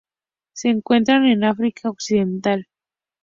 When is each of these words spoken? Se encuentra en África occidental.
Se 0.53 0.67
encuentra 0.69 1.17
en 1.31 1.43
África 1.43 1.87
occidental. 1.91 2.67